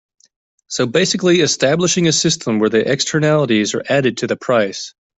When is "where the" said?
2.57-2.91